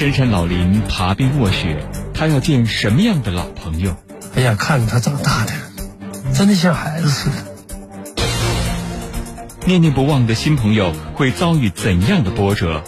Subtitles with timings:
[0.00, 3.94] 深山老林，爬冰卧雪，他要见什么样的老朋友？
[4.34, 5.52] 哎呀，看着他长大的，
[6.32, 7.36] 真的像孩子似的。
[9.66, 12.82] 念念不忘的新朋友会遭遇怎样的波折？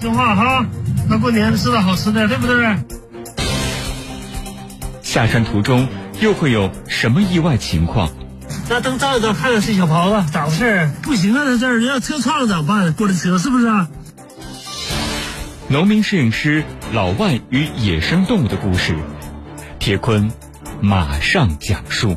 [0.00, 0.64] 听话哈，
[1.10, 2.74] 那过年吃的好吃的，对不对？
[5.02, 5.86] 下山途中
[6.20, 8.08] 又会有什么意外情况？
[8.70, 10.90] 那灯照一照，看看是小袍子，咋回事？
[11.02, 12.94] 不行啊，在这儿要车撞了咋办？
[12.94, 13.66] 过来车是不是？
[15.68, 16.62] 农民摄影师
[16.92, 18.96] 老万与野生动物的故事，
[19.80, 20.30] 铁坤
[20.80, 22.16] 马上讲述。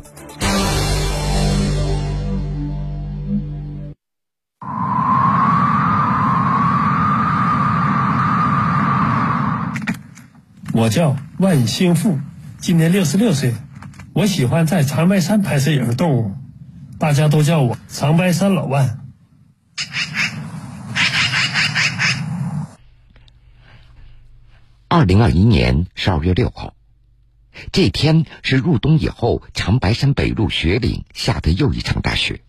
[10.72, 12.20] 我叫万兴富，
[12.60, 13.56] 今年六十六岁。
[14.14, 16.36] 我喜欢在长白山拍摄野生动物，
[17.00, 18.99] 大家都叫我长白山老万。
[25.00, 26.74] 二零二一年十二月六号，
[27.72, 32.42] 这天是入冬以后长白山北麓雪岭下的又一场大雪。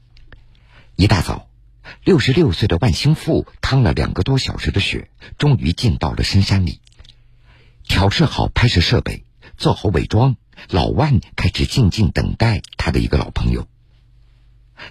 [0.97, 1.49] 一大早，
[2.03, 6.81] 六十六岁的万兴富趟了两个多小时的雪，终于进到了深山里。
[7.85, 9.23] 调试好拍摄设备，
[9.57, 10.35] 做好伪装，
[10.71, 13.69] 老万开始静静等待他的一个老朋友。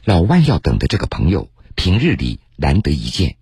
[0.06, 3.36] 老万要等的这个朋友，平日里难得一见，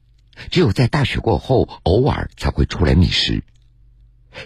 [0.49, 3.43] 只有在大雪过后，偶尔才会出来觅食。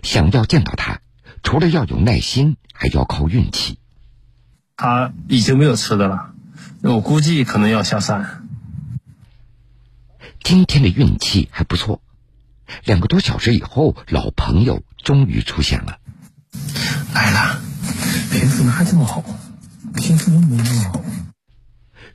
[0.03, 1.01] 想要见到他，
[1.43, 3.77] 除了要有耐心，还要靠运气。
[4.75, 6.33] 他已经没有吃的了，
[6.81, 8.43] 我估计可能要下山。
[10.43, 12.01] 今天的运气还不错，
[12.83, 15.99] 两个多小时以后，老朋友终于出现了。
[17.13, 17.61] 来了，
[18.31, 19.23] 平时哪这么好？
[19.93, 21.03] 平时都没那么好。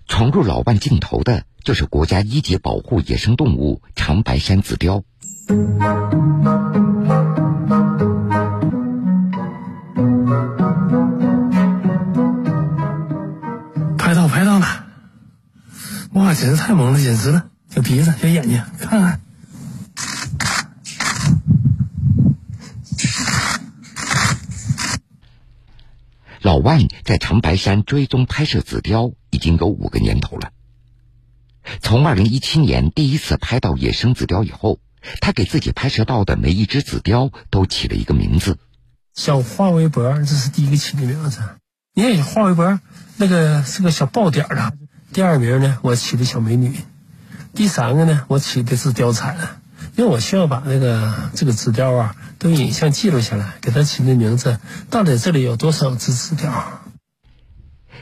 [0.09, 5.03] 闯入老万镜头的，就是国家一级保护野生动物长白山紫貂。
[16.37, 17.49] 简直太萌了，简直了！
[17.71, 19.21] 小鼻子，小眼睛，看看。
[26.43, 30.51] 老万在长白山追踪拍摄紫貂已经有五个年头了。
[31.81, 34.79] 从二零一七年第一次拍到野生紫貂以后，
[35.23, 38.59] 他给自己拍摄到的每一只紫貂都起了一个名字。
[39.15, 41.41] 小花围脖，这是第一个起的名字。
[41.95, 42.79] 你看花围脖，
[43.17, 44.75] 那个是个小爆点的。
[45.17, 46.77] 第二名呢，我起的小美女。
[47.55, 49.63] 第三个呢，我起的是貂蝉，
[49.97, 54.61] 因为我需要把那个这个纸雕啊都影像记录下来，给它起的名字。
[54.91, 56.83] 到底这里有多少只纸雕？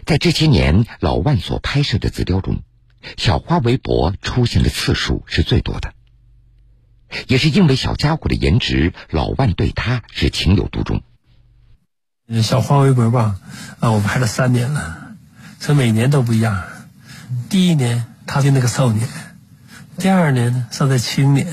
[0.04, 2.64] 在这些年，老万所拍摄的纸雕中，
[3.16, 5.94] 小花围脖出现的次数是最多的。
[7.28, 11.04] 也是因为小家伙的颜值，老万对他是情有独钟。
[12.42, 13.38] 小花围脖吧，
[13.78, 15.14] 啊，我拍了三年了，
[15.60, 16.60] 这每年都不一样。
[17.54, 19.08] 第一年他的那个少年，
[19.96, 21.46] 第二年呢尚在青年，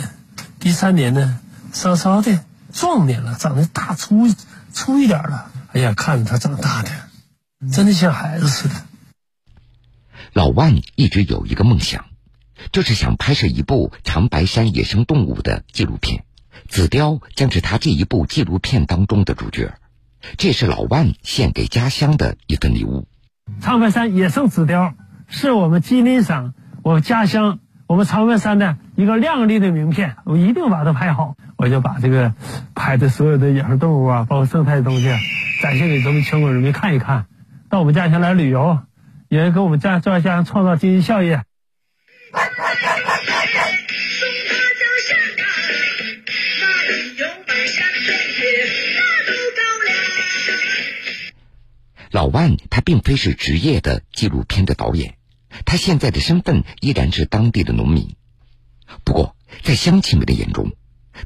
[0.59, 1.39] 第三年呢
[1.73, 4.27] 稍稍的壮年了，长得大粗
[4.73, 5.51] 粗一点了。
[5.73, 6.89] 哎呀，看着他长大的，
[7.71, 8.73] 真的像孩子似的。
[10.33, 12.05] 老万一直有一个梦想。
[12.71, 16.25] 就是想拍摄一部长白山野生动物的纪录片，
[16.67, 19.75] 紫貂将是他这一部纪录片当中的主角。
[20.37, 23.07] 这是老万献给家乡的一份礼物。
[23.59, 24.93] 长白山野生紫貂
[25.31, 26.53] 是我们吉林省、
[26.83, 31.35] 我家乡、我们长白山的一个亮丽的名片，我一定把它拍好。
[31.57, 32.33] 我就把这个
[32.75, 35.09] 拍的所有的野生动物啊，包括生态的东西，
[35.61, 37.27] 展现给咱们全国人民看一看。
[37.69, 38.79] 到我们家乡来旅游，
[39.29, 41.37] 也给我们家家乡创造经济效益。
[52.11, 55.15] 老万他并非是职业的纪录片的导演，
[55.65, 58.15] 他现在的身份依然是当地的农民。
[59.03, 60.71] 不过，在乡亲们的眼中，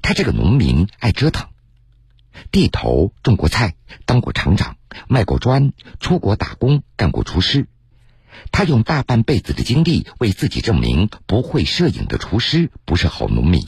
[0.02, 1.48] 他这个农民爱折腾，
[2.52, 3.76] 地头种过菜，
[4.06, 4.78] 当过厂长，
[5.08, 7.68] 卖过砖，出国打工，干过厨师。
[8.52, 13.66] 他用大半辈子的精力为自己证明，不会摄影的厨师不是好农民。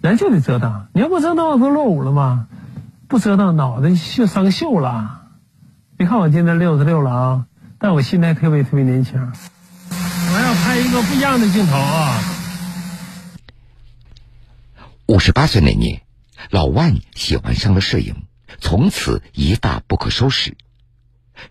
[0.00, 2.48] 人就得折腾，你要不折腾，不落伍了吗？
[3.08, 5.28] 不折腾，脑袋就生锈了。
[5.98, 7.46] 你看我今年六十六了啊，
[7.82, 9.20] 但我现在特别特别年轻。
[9.20, 12.22] 我要拍一个不一样的镜头啊！
[15.06, 16.02] 五十八岁那年，
[16.50, 18.24] 老万喜欢上了摄影，
[18.60, 20.56] 从此一发不可收拾。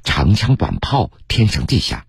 [0.06, 2.06] 长枪短炮，天上地下，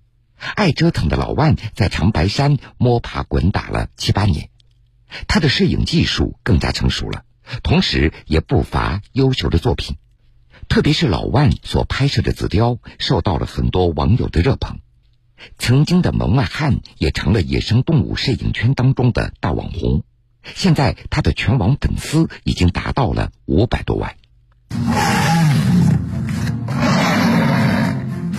[0.55, 4.51] 爱折腾的老万在长白山摸爬滚打了七八年，
[5.27, 7.25] 他的摄影技术更加成熟了，
[7.65, 9.97] 同时也不乏优秀的作品。
[10.73, 14.79] 特别是老万所拍摄的紫貂，受到了很多网友的热捧。
[15.59, 20.03] 曾经的门外汉也成了野生动物摄影圈当中的大网红。
[20.55, 24.17] 现在他的全网粉丝已经达到了五百多万。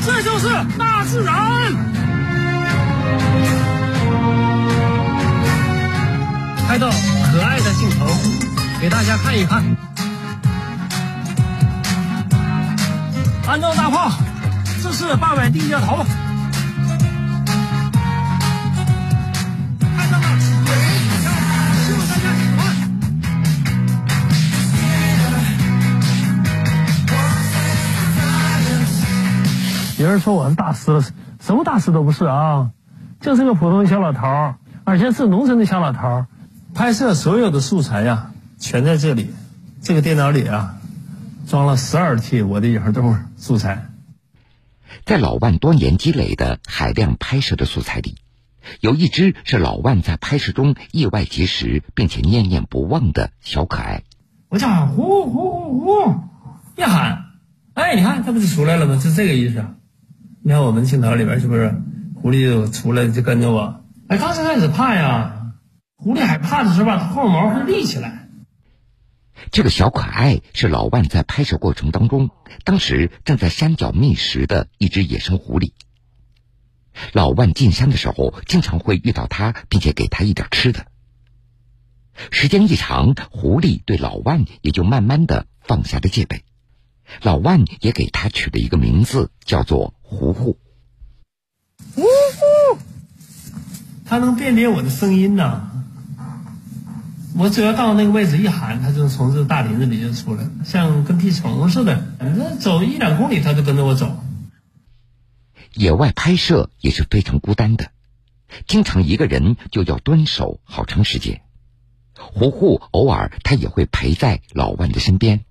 [0.04, 0.48] 这就是
[0.80, 1.72] 大自然。
[6.68, 8.08] 拍到可爱的镜头，
[8.82, 9.93] 给大家看一看。
[13.46, 14.10] 安装大炮，
[14.82, 15.98] 这是八百地教头。
[19.96, 20.26] 看到了，
[29.98, 31.04] 有人说我是大师了，
[31.42, 32.70] 什么大师都不是啊，
[33.20, 34.56] 就是个普通小老头
[34.86, 36.26] 而且是农村的小老头
[36.74, 39.34] 拍摄所有的素材呀，全在这里，
[39.82, 40.76] 这个电脑里啊。
[41.54, 43.86] 装了十二 T，我的影都是素材。
[45.06, 48.16] 在老万多年积累的海量拍摄的素材里，
[48.80, 54.02] 有一只是老万在拍摄中意外结识并且念念不忘的小可爱。
[54.50, 56.16] 我叫呼呼呼呼，
[56.76, 57.26] 一喊，
[57.76, 59.00] 哎，你看它不就出来了吗？
[59.00, 59.64] 就这个意思。
[60.42, 61.80] 你看我们镜头里边是不是
[62.16, 63.84] 狐狸就出来就跟着我？
[64.08, 65.52] 哎，刚才开始怕呀，
[65.98, 68.23] 狐狸害怕的时候吧，它后毛会立起来。
[69.52, 72.30] 这个小可爱是老万在拍摄过程当中，
[72.64, 75.74] 当时正在山脚觅食的一只野生狐狸。
[77.12, 80.88] 老万进山的时候，经常会遇到它，并且给它一点吃的。
[82.30, 86.44] 时间一长，狐狸对老万也就慢慢的放下了戒备。
[87.22, 90.60] 老万也给它取了一个名字，叫做糊糊。
[91.98, 92.80] 呜呼，
[94.06, 95.72] 它能辨别我的声音呢。
[97.36, 102.06] 我只要到那个位置一喊，它就从这大林子里就出来了，像跟屁虫似的。
[102.20, 104.24] 反正走一两公里，它就跟着我走。
[105.74, 107.90] 野外拍摄也是非常孤单的，
[108.68, 111.42] 经常一个人就要蹲守好长时间。
[112.16, 115.42] 胡胡偶尔他也会陪在老万的身边。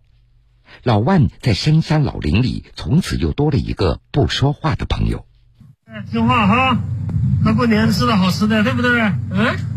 [0.85, 5.27] 老万在深山老林里，从此又多了一个不说话的朋友。
[6.11, 6.81] 听话哈，
[7.43, 9.01] 快过年吃点好吃的，对不对？
[9.31, 9.72] 嗯。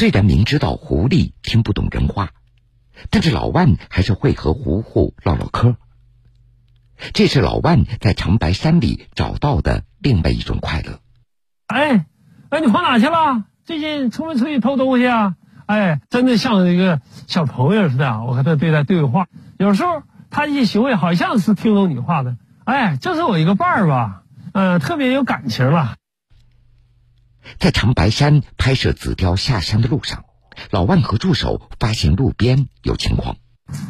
[0.00, 2.30] 虽然明知道狐狸听不懂人话，
[3.10, 5.76] 但是老万还是会和胡胡唠唠嗑。
[7.12, 11.00] 这是老万在长白山里找到的另外一种快乐。
[11.66, 12.06] 哎，
[12.48, 13.44] 哎，你跑哪去了？
[13.66, 15.34] 最近出没出去偷东西啊？
[15.66, 19.26] 哎，真的像一个小朋友似的，我和他对待对话。
[19.58, 22.38] 有时候他一些行为好像是听懂你话的。
[22.64, 24.22] 哎，就是我一个伴儿吧，
[24.54, 25.96] 嗯，特别有感情了。
[27.58, 30.24] 在长白山拍摄紫貂下山的路上，
[30.70, 33.36] 老万和助手发现路边有情况。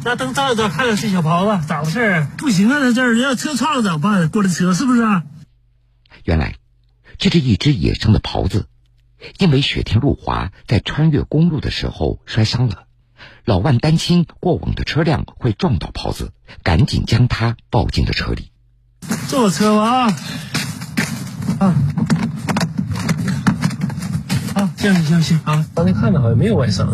[0.03, 2.27] 那灯照一照，看看这小袍子咋回事？
[2.37, 4.29] 不行啊，在这儿要车撞怎么办？
[4.29, 5.01] 过来车是不是？
[6.23, 6.55] 原来，
[7.17, 8.67] 这是一只野生的狍子，
[9.39, 12.83] 因为雪天路滑，在穿越公路的时候摔伤了。
[13.43, 16.31] 老万担心过往的车辆会撞到狍子，
[16.63, 18.51] 赶紧将它抱进了车里。
[19.27, 20.13] 坐车吧啊！
[21.59, 21.75] 啊。
[24.81, 25.65] 行行行啊！
[25.75, 26.87] 刚才看着好像没有外伤，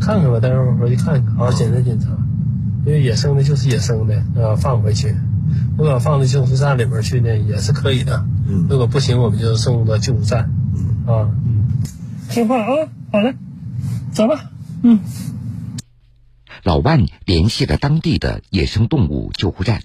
[0.00, 2.06] 看看吧，待会儿回去看看，好好检查检查。
[2.86, 5.14] 因为野生的就是野生的，啊，放回去。
[5.76, 8.24] 如果放到救护站里边去呢，也是可以的。
[8.46, 8.66] 嗯。
[8.70, 10.50] 如果不行，我们就送到救护站。
[10.74, 11.12] 嗯。
[11.12, 11.64] 啊，嗯。
[12.28, 12.88] 听话啊！
[13.12, 13.34] 好嘞，
[14.12, 14.50] 走吧。
[14.82, 15.00] 嗯。
[16.62, 19.82] 老万联系了当地的野生动物救护站，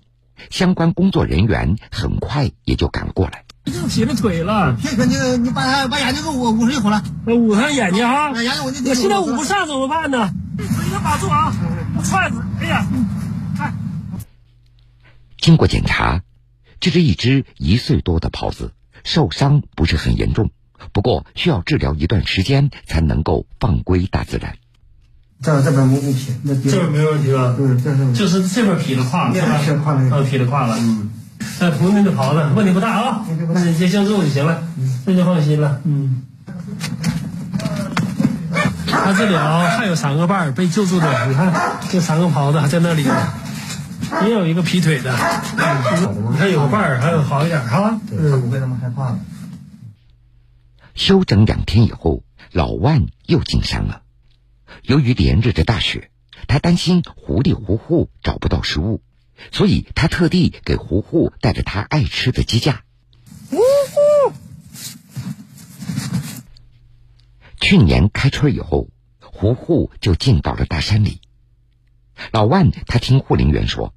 [0.52, 3.45] 相关工作人员很快也就赶了过来。
[3.66, 7.04] 已经劈了腿了，这个你你把他把眼睛给我捂上一会儿了，
[7.36, 8.32] 捂上眼睛哈。
[8.32, 10.32] 眼睛我我现在捂不上怎么办呢？
[10.58, 11.52] 腿要把住啊！
[11.98, 12.86] 我踹死，哎呀，
[13.58, 13.74] 看。
[15.40, 16.22] 经过检查，
[16.80, 18.72] 这是一只一岁多的狍子，
[19.04, 20.52] 受伤不是很严重，
[20.94, 24.58] 不过需要治疗一段时间才能够放归大自然。
[25.42, 27.56] 这这边没问题，这边没问题吧？
[27.60, 30.24] 嗯，这是就是这边劈了胯了，是吧？
[30.30, 31.10] 劈了胯了，嗯。
[31.60, 34.64] 那同龄的袍子问题不大啊，那你接相助就行了，
[35.06, 35.82] 这就放心了。
[35.86, 36.24] 嗯，
[38.88, 43.34] 他这里啊还有三个伴儿被救助的，你看这三个袍子还在那里呢，
[44.24, 45.12] 也有一个劈腿的，
[46.32, 49.20] 你看有个伴儿还有好一点哈，嗯，不会那么害怕了。
[50.94, 54.02] 休整两天以后，老万又进山了。
[54.84, 56.10] 由于连日的大雪，
[56.48, 59.02] 他担心狐狸糊糊找不到食物。
[59.52, 62.84] 所以他特地给胡胡带着他爱吃的鸡架。
[63.52, 64.34] 呜呼！
[67.60, 68.90] 去年开春以后，
[69.20, 71.22] 胡胡就进到了大山里。
[72.32, 73.94] 老万他听护林员说，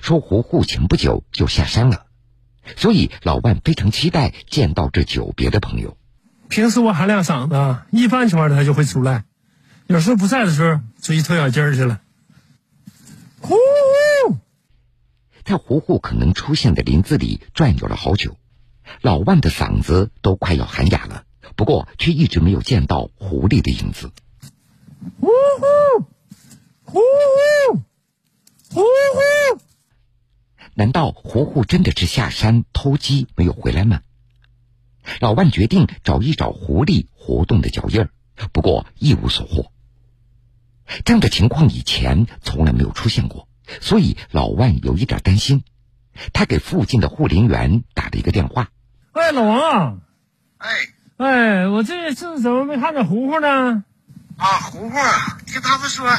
[0.00, 2.06] 说胡胡前不久就下山了，
[2.76, 5.96] 所以老万非常期待见到这久别的朋友。
[6.48, 9.24] 平时我喊两嗓子，一般情况下他就会出来，
[9.86, 12.00] 有时候不在的时候出去偷小鸡儿去了。
[13.40, 13.56] 呼呼，
[15.48, 18.36] 在胡胡可能出现的林子里转悠了好久，
[19.00, 21.24] 老万的嗓子都快要喊哑了，
[21.56, 24.10] 不过却一直没有见到狐狸的影子。
[25.18, 26.04] 呼呼，
[26.84, 27.78] 呼呼，
[28.74, 29.60] 呼呼，
[30.74, 34.02] 难道胡胡真的是下山偷鸡没有回来吗？
[35.18, 38.10] 老万决定找一找狐狸活动的脚印儿，
[38.52, 39.72] 不过一无所获。
[41.06, 43.47] 这样的情况以前从来没有出现过，
[43.80, 45.64] 所以老万有一点担心。
[46.32, 48.68] 他给附近的护林员打了一个电话
[49.14, 50.00] ：“哎，老王，
[50.58, 50.68] 哎，
[51.16, 53.84] 哎，我这这怎么没看着糊糊呢？
[54.36, 54.96] 啊，糊糊，
[55.46, 56.10] 听他们说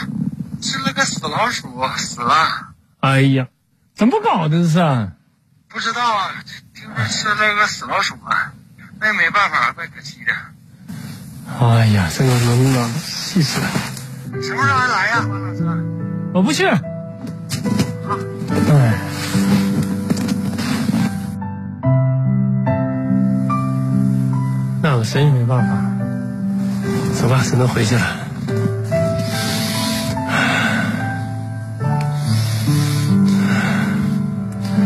[0.61, 3.47] 吃了个死老鼠死了，哎呀，
[3.93, 5.11] 怎么搞的这是？
[5.67, 6.31] 不知道啊，
[6.73, 8.53] 听说吃了个死老鼠啊，
[9.01, 10.33] 那也没办法，怪可惜的。
[11.59, 13.67] 哎呀，这个能不能，气死了！
[14.41, 15.63] 什么时候还来呀，王老师？
[16.33, 16.65] 我不去。
[18.09, 18.95] 唉，
[24.81, 25.75] 那我谁也没办法。
[27.13, 28.01] 走吧，只能回去了。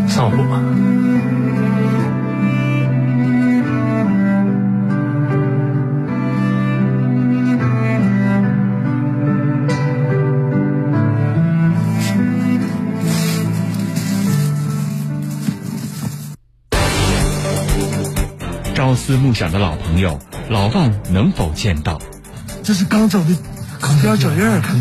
[0.07, 0.37] 上火。
[18.93, 20.19] 朝思暮想的老朋友，
[20.49, 21.99] 老万能否见到？
[22.61, 23.35] 这是刚走的
[23.81, 24.79] 空调脚印儿，看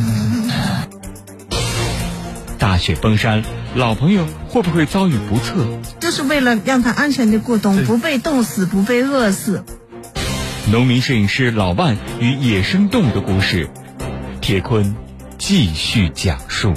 [2.59, 3.42] 大雪封山，
[3.75, 5.66] 老朋友会不会遭遇不测？
[5.99, 9.64] 就是为了让他安全的过冬，不被冻死，不被饿死。
[10.71, 13.71] 农民摄影师老万与野生动物的故事，
[14.42, 14.95] 铁坤
[15.38, 16.75] 继续讲述。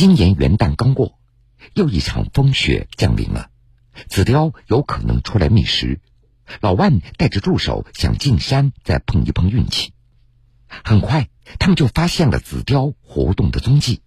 [0.00, 1.18] 今年元旦刚过，
[1.74, 3.50] 又一场风雪降临了，
[4.08, 6.00] 紫貂有可能出来觅食。
[6.62, 9.92] 老万带着助手想进山再碰一碰运气。
[10.68, 11.28] 很快，
[11.58, 14.00] 他们就发现了紫貂活动的踪迹。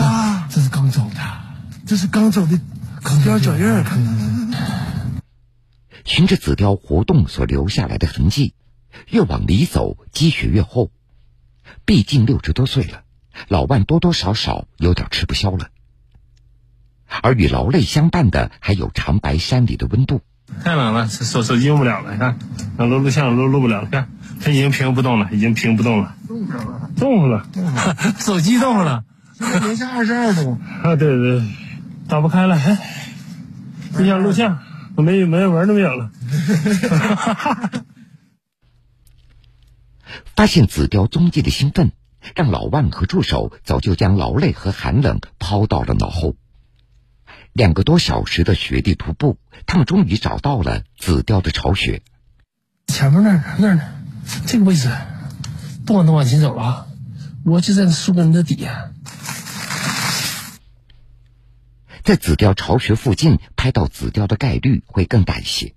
[0.00, 1.20] 哇，这是刚走的，
[1.86, 5.22] 这是刚走的紫貂脚印儿，看看。
[6.04, 8.56] 循着紫貂活动所留下来的痕迹，
[9.06, 10.90] 越往里走，积雪越厚。
[11.84, 13.03] 毕竟六十多岁了，
[13.48, 15.68] 老万多多少少有点吃不消了。
[17.22, 20.22] 而与劳累相伴的，还有长白山里的温度。
[20.62, 22.12] 太冷了，手手机用不了了。
[22.12, 22.38] 你看，
[22.76, 23.88] 想录录像录录不了了。
[23.90, 24.08] 看，
[24.40, 27.46] 它已经屏不动了，已经屏不动了，冻上了，动了，
[28.20, 29.04] 手机动了。
[29.62, 30.58] 零下二十二度。
[30.84, 31.42] 啊，对对，
[32.08, 32.56] 打不开了。
[32.56, 32.78] 哎，
[33.98, 34.60] 你想录像，
[34.96, 36.10] 我没没门都没有了。
[40.36, 41.92] 发现紫貂踪迹的兴奋，
[42.34, 46.36] 让老万和助手早就将劳累和寒冷抛到了脑后。
[47.52, 52.02] 两个多小时的雪地徒步，他们终于找到了紫貂的巢穴。
[52.88, 53.82] 前面那儿那儿呢？
[54.46, 54.90] 这个位置，
[55.86, 56.88] 不往东往前走了，
[57.44, 58.90] 我就在树根的底下。
[62.02, 65.74] 在紫貂巢穴附近拍到紫貂的概率会更大一些。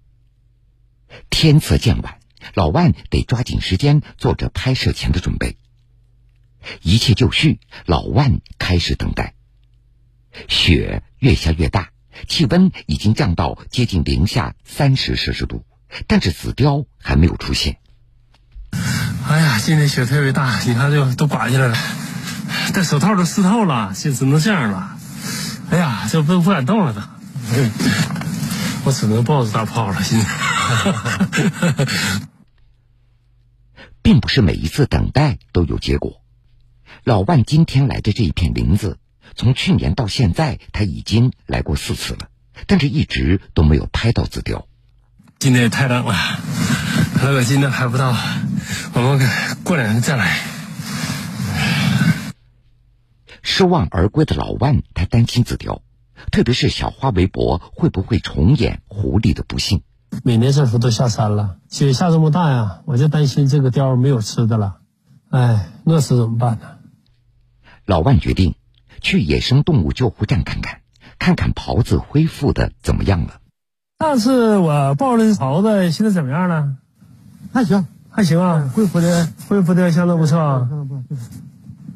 [1.30, 2.20] 天色渐晚，
[2.54, 5.58] 老万得抓紧时间做着拍摄前的准备。
[6.82, 9.34] 一切就绪，老万开始等待。
[10.48, 11.90] 雪越下越大，
[12.28, 15.66] 气温已经降到接近零下三十摄氏度，
[16.08, 17.78] 但是紫貂还没有出现。
[19.28, 21.78] 哎呀，今天雪特别大，你看这都刮下来了，
[22.74, 24.98] 戴手套都湿透了，就只能这样了。
[25.70, 27.02] 哎呀，这不不敢动了都，
[28.86, 30.04] 我只能抱着大炮了。
[30.04, 30.28] 现在，
[34.02, 36.22] 并不是每一次等待都有结果。
[37.08, 38.98] 老万今天来的这一片林子，
[39.34, 42.28] 从去年到现在，他已经来过四次了，
[42.66, 44.66] 但是一直都没有拍到紫貂。
[45.40, 46.14] 今天也太冷了，
[47.24, 48.14] 如果今天拍不到，
[48.92, 49.26] 我们
[49.64, 50.38] 过两天再来。
[53.42, 55.80] 失望而归的老万，他担心紫貂，
[56.34, 59.82] 特别是小花围脖会不会重演狐狸的不幸。
[60.26, 64.80] 每年这时候都下山了，雪下这么大呀，我就担心这个貂没有吃的了。
[65.30, 66.72] 哎，饿死怎么办呢？
[67.88, 68.56] 老万决定
[69.00, 70.82] 去野生动物救护站看看，
[71.20, 73.40] 看看狍子恢复的怎么样了。
[74.00, 76.76] 上次我抱的狍子，现在怎么样了？
[77.54, 80.70] 还行，还行啊，恢复的恢复的相当不错啊。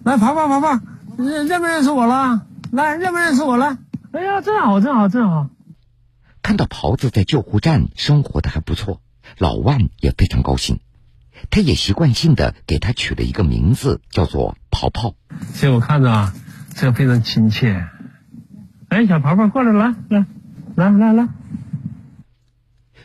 [0.05, 0.81] 来，爬爬爬爬，
[1.17, 2.45] 认认不认识我了？
[2.71, 3.77] 来，认不认识我了？
[4.13, 5.49] 哎呀，真好，真好，真好！
[6.41, 9.01] 看到狍子在救护站生活的还不错，
[9.37, 10.79] 老万也非常高兴。
[11.49, 15.15] 他也习惯性的给他取了一个名字，叫做跑跑。
[15.53, 16.33] 其实我看着啊，
[16.75, 17.87] 这个非常亲切。
[18.89, 20.25] 哎，小跑跑过来，来来
[20.75, 21.27] 来来来。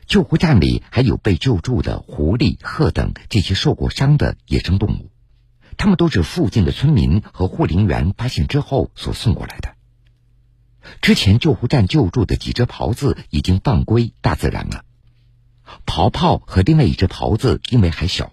[0.07, 5.11] 救护站里还有被救助的狐狸、鹤等这些受过伤的野生动物，
[5.76, 9.75] 他们都是附近的村民和护林员发现之后所送过来的。
[11.02, 14.85] 之前救护站救助的几只狍子已经放归大自然了。
[15.85, 18.32] 跑跑和另外一只狍子因为还小，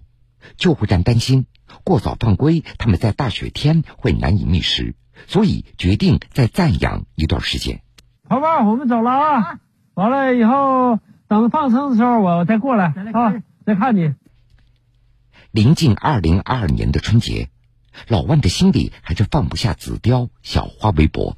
[0.57, 1.45] 救护站担心
[1.83, 4.95] 过早放归，它们在大雪天会难以觅食，
[5.27, 7.81] 所以决定再暂养一段时间。
[8.27, 9.59] 跑跑，我们走了啊！
[9.95, 14.13] 完了以后，等放生的时候，我再过来啊，再看你。
[15.51, 17.49] 临近二零二二年的春节，
[18.07, 21.37] 老万的心里还是放不下紫貂、小花围脖。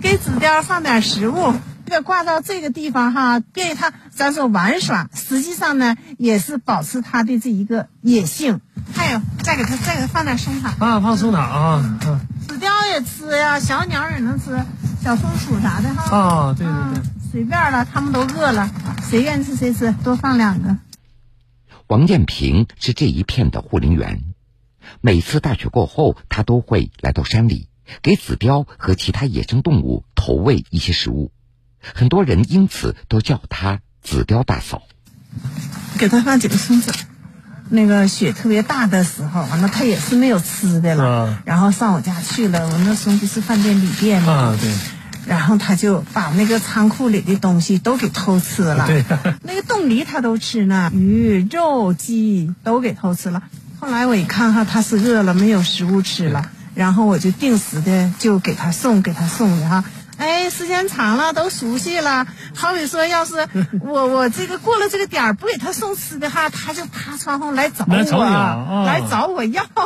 [0.00, 1.54] 给紫貂放点食物，
[1.86, 5.08] 这个挂到这个地方哈，便于它咱说玩耍。
[5.14, 8.60] 实际上呢，也是保持它的这一个野性。
[8.94, 11.98] 还有，再给它再给它放点松塔啊，放松塔啊。
[12.04, 14.64] 嗯，紫貂也吃呀，小鸟也能吃，
[15.02, 16.16] 小松鼠啥的哈。
[16.16, 18.70] 啊，对对对，随便了，他们都饿了，
[19.08, 20.78] 谁愿意吃谁吃，多放两个。
[21.86, 24.22] 王建平是这一片的护林员，
[25.00, 27.68] 每次大雪过后，他都会来到山里。
[28.02, 31.32] 给紫貂和其他野生动物投喂一些食物，
[31.80, 34.82] 很多人因此都叫她紫貂大嫂。
[35.98, 36.92] 给他放几个松子，
[37.68, 42.68] 那个雪特别大的时候，完了他也是没有吃的了，然后上我家去了。
[42.68, 44.74] 我那松子是饭店旅店嘛，对。
[45.24, 49.04] 然后他就把那个仓库里的东西都给偷吃了，对。
[49.42, 53.42] 那个冻梨他都吃呢，鱼、肉、鸡都给偷吃了。
[53.78, 56.50] 后来我一看哈，他是饿了，没有食物吃了。
[56.74, 59.84] 然后我就定时的就给他送，给他送的哈，
[60.16, 62.26] 哎，时间长了都熟悉了。
[62.54, 63.48] 好比说，要是
[63.84, 67.94] 我我这个过了这个点儿不给他送吃的哈，他就爬窗户来找我，
[68.86, 69.66] 来找我要。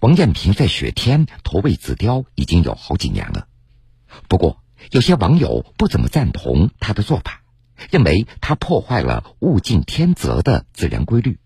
[0.00, 3.46] 王艳平在雪天投喂紫貂已经有好几年了，
[4.26, 4.58] 不过
[4.90, 7.42] 有些网友不怎么赞同他的做法，
[7.90, 11.38] 认为他破坏了物竞天择的自然规律。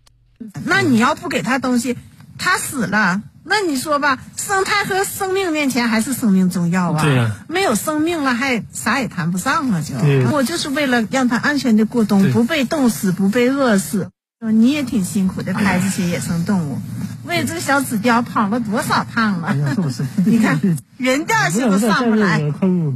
[0.65, 1.97] 那你要不给他东西？
[2.37, 7.01] 他死了，那你说吧，生态和生命面前还是生命重要啊。
[7.01, 9.81] 对呀，没有生命了，还啥也谈不上了。
[9.81, 9.95] 就
[10.31, 14.09] 我就是为了让他安全的过冬，不被冻死，不被饿死。
[14.39, 16.79] 你也挺辛苦的，拍这些野生动物，
[17.25, 19.55] 为这个小紫貂跑了多少趟了？
[20.25, 20.59] 你看
[20.97, 22.39] 人掉下去都上不来，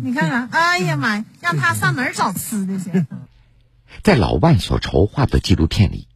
[0.04, 3.06] 你看看，哎呀妈呀，让他上哪儿找吃的去？
[4.04, 6.08] 在老万所筹划的纪录片里。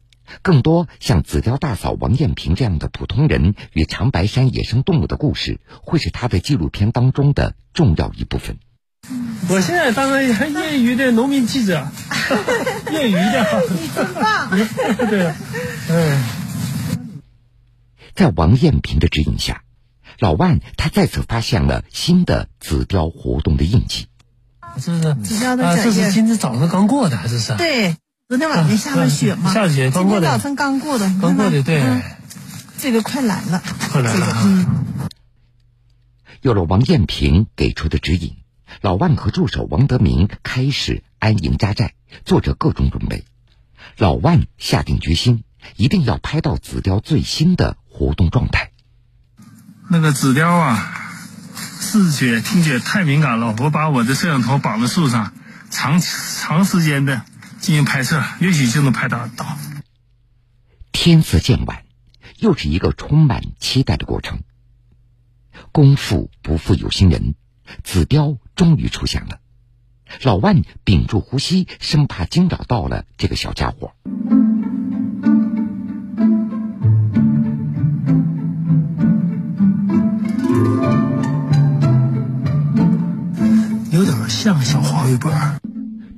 [0.42, 8.58] 更多像紫貂大嫂王艳萍这样的普通人与长白山野生动物的故事，会是他的纪录片当中的重要一部分。
[9.48, 11.86] 我现在当个业余的农民记者，
[12.90, 14.50] 业余的，你真棒。
[15.08, 15.32] 对，
[15.88, 16.24] 嗯，
[18.14, 19.62] 在王艳萍的指引下，
[20.18, 24.08] 老万他再次发现了新的紫貂活动的印记。
[24.74, 27.54] 这是紫貂的这是今天早上刚过的，这是？
[27.56, 27.96] 对。
[28.28, 29.54] 昨天晚上下了雪吗？
[29.54, 32.02] 下雪，今天早晨刚过的，刚过的，对。
[32.76, 33.62] 这个快来了，
[33.92, 34.26] 快来了。
[34.44, 34.66] 嗯。
[36.40, 38.34] 有了王艳平给出的指引，
[38.80, 43.24] 老万和助手王德明开始安营扎寨，做着各种准备。
[43.96, 45.44] 老万下定决心，
[45.76, 48.72] 一定要拍到紫貂最新的活动状态。
[49.88, 51.12] 那个紫貂啊，
[51.78, 55.32] 视觉、听觉太敏感了，我把我的摄像头绑在树上，
[55.70, 57.22] 长长时间的。
[57.66, 59.44] 进行拍摄，也许就能拍到到。
[60.92, 61.82] 天色渐晚，
[62.38, 64.44] 又是一个充满期待的过程。
[65.72, 67.34] 功夫不负有心人，
[67.82, 69.40] 紫貂终于出现了。
[70.22, 73.92] 老万屏住呼吸，生怕惊扰到了这个小家伙。
[83.90, 85.60] 有点像小黄鱼儿。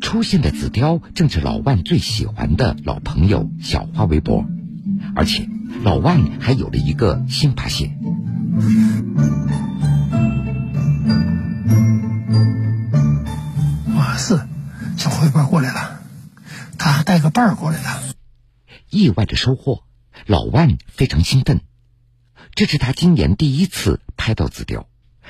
[0.09, 4.47] 出现的紫貂正是老万最喜欢的老朋友小花围脖，
[5.15, 5.47] 而且
[5.83, 7.99] 老万还有了一个新发现。
[13.95, 14.41] 哇，是
[14.97, 16.01] 小花围脖过来了，
[16.79, 18.03] 他还带个伴儿过来了。
[18.89, 19.85] 意外的收获，
[20.25, 21.61] 老万非常兴奋。
[22.55, 24.87] 这是他今年第一次拍到紫貂，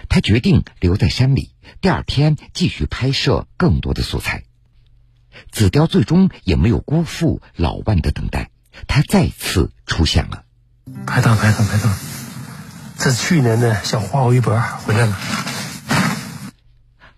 [0.09, 4.45] 他决定留在山里，第二天继续拍摄更多的素材。
[5.51, 8.51] 紫貂最终也没有辜负老万的等待，
[8.87, 10.45] 它再次出现了。
[11.07, 11.95] 拍档，拍档，拍档，
[12.99, 15.17] 这是去年的小花围脖回来了。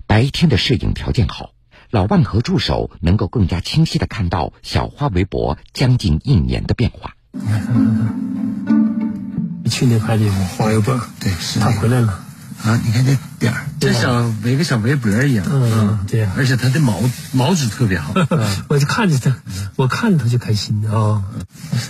[0.07, 1.51] 白天的摄影条件好，
[1.91, 7.15] 老万和助手能够更加清晰的看到小花围脖将近一年的变化。
[7.33, 10.29] 你看，看，看，看，去年拍的
[10.59, 12.25] 花围脖，对，是他回来了。
[12.63, 15.47] 啊，你看这点儿，就像围个小围脖一样。
[15.49, 16.33] 嗯，对呀。
[16.37, 17.01] 而且它的毛
[17.33, 18.13] 毛质特别好，
[18.69, 19.35] 我就看着它，
[19.77, 21.25] 我看着它就开心啊。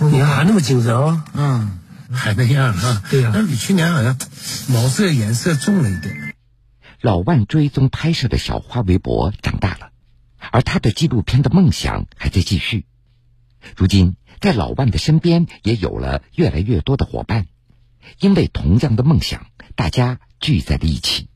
[0.09, 1.25] 你看还那么精神啊？
[1.33, 1.79] 嗯，
[2.11, 3.03] 还那样啊？
[3.11, 3.31] 对呀。
[3.33, 4.17] 那比去年好像
[4.69, 6.35] 毛色颜色重了一点。
[7.01, 9.89] 老万追踪拍摄的小花围脖长大了，
[10.51, 12.85] 而他的纪录片的梦想还在继续。
[13.75, 17.47] 如今，在老万的身边也有了越来越多的伙伴，
[18.19, 20.19] 因为同样的梦想，大家。
[20.41, 21.27] 聚在了一起。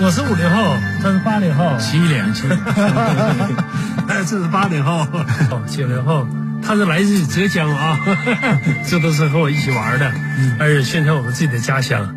[0.00, 2.48] 我是五零后，他是八零后，七零七，
[4.08, 5.06] 这是八零后，
[5.68, 6.26] 九零后，
[6.62, 8.00] 他是来自浙江啊，
[8.88, 10.10] 这都是和我一起玩的，
[10.58, 12.16] 而且宣传我们自己的家乡。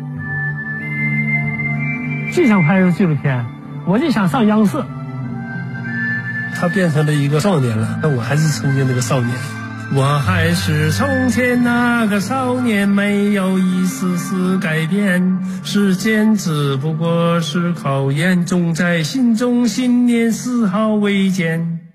[2.32, 3.44] 最想拍一个纪录片，
[3.86, 4.82] 我就想上央视。
[6.58, 9.36] 他变成了一个少年了，但我还是曾经那个少年。
[9.94, 15.38] 我还是从前那个少年，没有一丝丝改变。
[15.64, 21.85] 时间只不过是考验，种在心中信念丝毫未减。